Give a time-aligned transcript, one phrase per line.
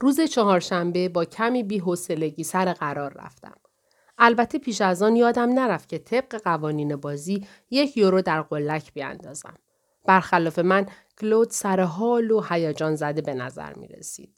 [0.00, 3.56] روز چهارشنبه با کمی بی‌حوصلگی سر قرار رفتم.
[4.18, 9.54] البته پیش از آن یادم نرفت که طبق قوانین بازی یک یورو در قلک بیاندازم.
[10.04, 10.86] برخلاف من
[11.20, 14.34] کلود سر حال و هیجان زده به نظر می رسید.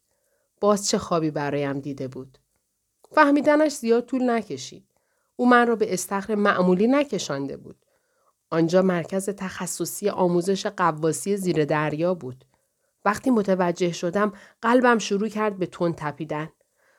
[0.60, 2.38] باز چه خوابی برایم دیده بود.
[3.12, 4.84] فهمیدنش زیاد طول نکشید.
[5.36, 7.76] او من را به استخر معمولی نکشانده بود.
[8.50, 12.44] آنجا مرکز تخصصی آموزش قواسی زیر دریا بود.
[13.04, 14.32] وقتی متوجه شدم
[14.62, 16.48] قلبم شروع کرد به تون تپیدن.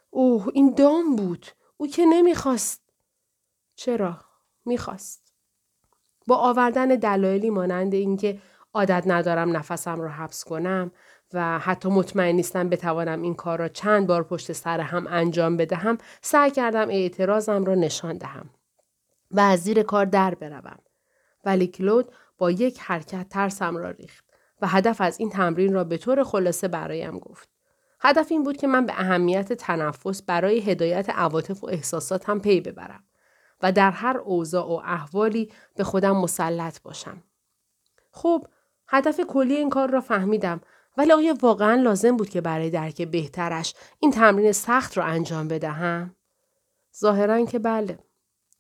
[0.09, 1.45] اوه این دام بود.
[1.77, 2.81] او که نمی‌خواست.
[3.75, 4.17] چرا؟
[4.65, 5.33] می‌خواست.
[6.27, 8.41] با آوردن دلایلی مانند اینکه
[8.73, 10.91] عادت ندارم نفسم را حبس کنم
[11.33, 15.97] و حتی مطمئن نیستم بتوانم این کار را چند بار پشت سر هم انجام بدهم
[16.21, 18.49] سعی کردم اعتراضم را نشان دهم
[19.31, 20.79] و از زیر کار در بروم
[21.45, 24.24] ولی کلود با یک حرکت ترسم را ریخت
[24.61, 27.49] و هدف از این تمرین را به طور خلاصه برایم گفت
[27.99, 33.03] هدف این بود که من به اهمیت تنفس برای هدایت عواطف و احساساتم پی ببرم
[33.61, 37.23] و در هر اوضاع و احوالی به خودم مسلط باشم.
[38.11, 38.47] خب
[38.87, 40.61] هدف کلی این کار را فهمیدم
[40.97, 46.15] ولی آیا واقعا لازم بود که برای درک بهترش این تمرین سخت را انجام بدهم؟
[46.99, 47.99] ظاهرا که بله.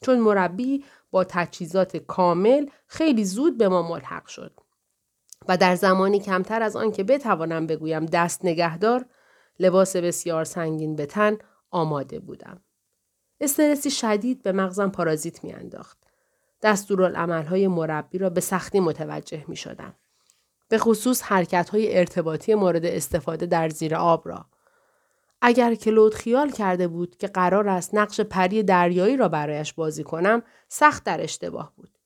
[0.01, 4.59] چون مربی با تجهیزات کامل خیلی زود به ما ملحق شد.
[5.47, 9.05] و در زمانی کمتر از آن که بتوانم بگویم دست نگهدار
[9.59, 11.37] لباس بسیار سنگین به تن
[11.71, 12.61] آماده بودم.
[13.41, 15.97] استرسی شدید به مغزم پارازیت میانداخت.
[16.61, 19.93] دستورالعملهای مربی را به سختی متوجه می شدم.
[20.69, 24.45] به خصوص حرکت های ارتباطی مورد استفاده در زیر آب را.
[25.41, 30.43] اگر کلود خیال کرده بود که قرار است نقش پری دریایی را برایش بازی کنم
[30.67, 31.97] سخت در اشتباه بود.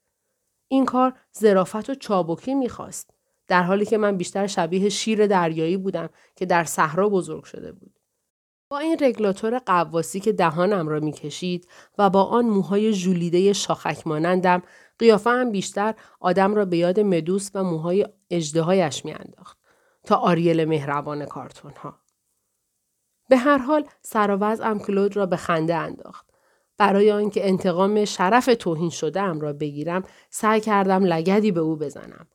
[0.67, 3.13] این کار ظرافت و چابکی می‌خواست.
[3.49, 7.99] در حالی که من بیشتر شبیه شیر دریایی بودم که در صحرا بزرگ شده بود.
[8.69, 14.63] با این رگلاتور قواسی که دهانم را می‌کشید و با آن موهای ژولیده شاخک مانندم
[14.99, 19.57] قیافه هم بیشتر آدم را به یاد مدوس و موهای اجدهایش میانداخت
[20.03, 21.99] تا آریل مهربان کارتون ها.
[23.29, 26.29] به هر حال سر و کلود را به خنده انداخت.
[26.77, 32.27] برای آنکه انتقام شرف توهین شده ام را بگیرم سعی کردم لگدی به او بزنم.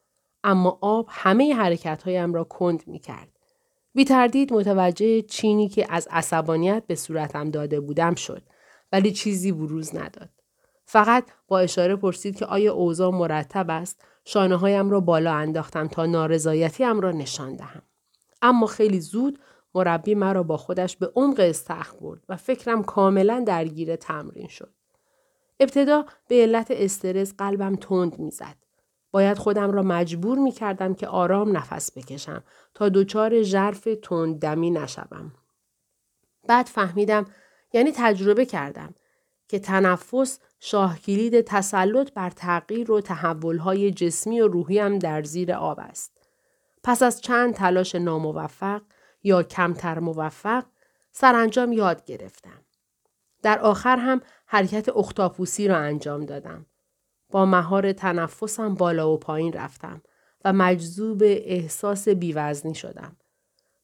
[0.45, 3.29] اما آب همه حرکت هایم را کند می کرد.
[3.95, 8.43] بی تردید متوجه چینی که از عصبانیت به صورتم داده بودم شد
[8.93, 10.29] ولی چیزی بروز نداد.
[10.85, 16.07] فقط با اشاره پرسید که آیا اوضاع مرتب است شانه هایم را بالا انداختم تا
[16.07, 17.83] نارضایتیم را نشان دهم.
[18.43, 19.39] اما خیلی زود
[19.75, 24.73] مربی مرا با خودش به عمق استخر برد و فکرم کاملا درگیر تمرین شد.
[25.61, 28.64] ابتدا به علت استرس قلبم تند می‌زد.
[29.15, 32.45] باید خودم را مجبور می کردم که آرام نفس بکشم
[32.75, 35.33] تا دچار ژرف تند دمی نشوم.
[36.49, 37.27] بعد فهمیدم
[37.73, 38.95] یعنی تجربه کردم
[39.49, 45.81] که تنفس شاه کلید تسلط بر تغییر و تحولهای جسمی و روحیم در زیر آب
[45.81, 46.13] است.
[46.83, 48.83] پس از چند تلاش ناموفق
[49.23, 50.65] یا کمتر موفق
[51.13, 52.65] سرانجام یاد گرفتم.
[53.43, 56.67] در آخر هم حرکت اختاپوسی را انجام دادم.
[57.31, 60.03] با مهار تنفسم بالا و پایین رفتم
[60.45, 63.17] و مجذوب احساس بیوزنی شدم.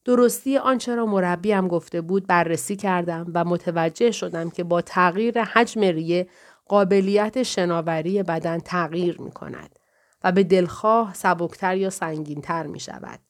[0.04, 5.80] درستی آنچه را مربیم گفته بود بررسی کردم و متوجه شدم که با تغییر حجم
[5.80, 6.28] ریه
[6.68, 9.78] قابلیت شناوری بدن تغییر می کند
[10.24, 13.20] و به دلخواه سبکتر یا سنگینتر می شود.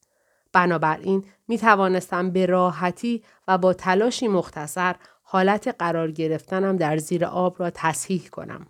[0.52, 7.56] بنابراین می توانستم به راحتی و با تلاشی مختصر حالت قرار گرفتنم در زیر آب
[7.58, 8.66] را تصحیح کنم.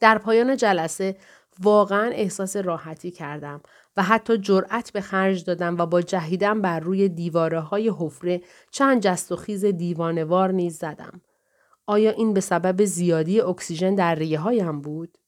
[0.00, 1.16] در پایان جلسه
[1.62, 3.60] واقعا احساس راحتی کردم
[3.96, 8.40] و حتی جرأت به خرج دادم و با جهیدم بر روی دیواره های حفره
[8.70, 11.20] چند جست و خیز دیوانوار نیز زدم.
[11.86, 15.18] آیا این به سبب زیادی اکسیژن در ریه هایم بود؟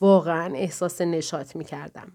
[0.00, 2.12] واقعا احساس نشاط می کردم.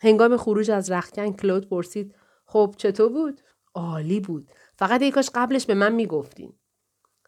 [0.00, 2.14] هنگام خروج از رختکن کلود پرسید
[2.46, 3.40] خب چطور بود؟
[3.74, 4.50] عالی بود.
[4.76, 6.52] فقط یکاش قبلش به من می‌گفتین.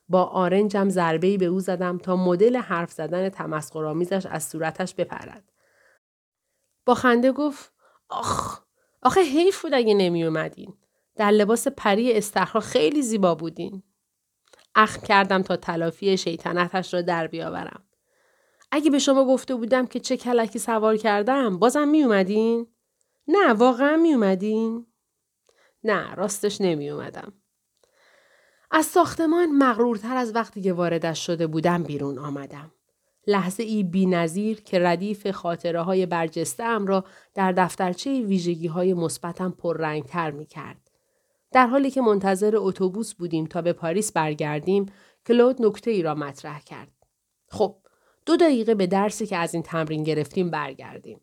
[0.08, 5.52] با آرنجم ضربه‌ای به او زدم تا مدل حرف زدن تمسخرآمیزش از صورتش بپرد.
[6.86, 7.72] با خنده گفت
[8.08, 8.60] آخ
[9.02, 10.74] آخه حیف بود اگه نمی اومدین.
[11.16, 13.82] در لباس پری استخرا خیلی زیبا بودین.
[14.74, 17.82] اخم کردم تا تلافی شیطنتش را در بیاورم.
[18.70, 22.66] اگه به شما گفته بودم که چه کلکی سوار کردم بازم می اومدین؟
[23.28, 24.86] نه واقعا می اومدین؟
[25.84, 27.32] نه راستش نمی اومدم.
[28.76, 32.72] از ساختمان مغرورتر از وقتی که واردش شده بودم بیرون آمدم.
[33.26, 38.94] لحظه ای بی نظیر که ردیف خاطره های برجسته ام را در دفترچه ویژگی های
[38.94, 40.90] مثبتم پررنگتر می کرد.
[41.52, 44.86] در حالی که منتظر اتوبوس بودیم تا به پاریس برگردیم
[45.26, 46.92] کلود نکته ای را مطرح کرد.
[47.48, 47.76] خب
[48.26, 51.20] دو دقیقه به درسی که از این تمرین گرفتیم برگردیم.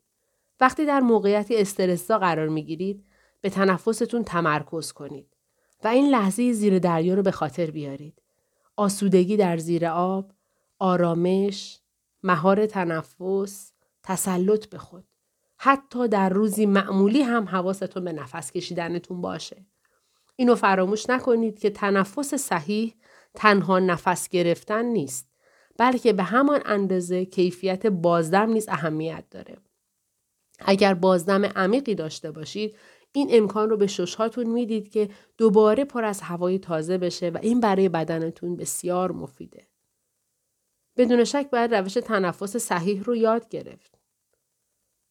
[0.60, 3.06] وقتی در موقعیتی استرسا قرار می گیرید
[3.42, 5.33] به تنفستون تمرکز کنید
[5.84, 8.22] و این لحظه زیر دریا رو به خاطر بیارید.
[8.76, 10.32] آسودگی در زیر آب،
[10.80, 11.80] آرامش،
[12.24, 13.72] مهار تنفس،
[14.04, 15.08] تسلط به خود.
[15.58, 19.66] حتی در روزی معمولی هم حواستون به نفس کشیدنتون باشه.
[20.36, 22.96] اینو فراموش نکنید که تنفس صحیح
[23.34, 25.30] تنها نفس گرفتن نیست
[25.78, 29.58] بلکه به همان اندازه کیفیت بازدم نیز اهمیت داره.
[30.60, 32.78] اگر بازدم عمیقی داشته باشید
[33.14, 37.60] این امکان رو به ششهاتون می‌دید که دوباره پر از هوای تازه بشه و این
[37.60, 39.68] برای بدنتون بسیار مفیده.
[40.98, 44.00] بدون شک باید روش تنفس صحیح رو یاد گرفت.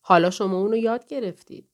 [0.01, 1.72] حالا شما اون رو یاد گرفتید.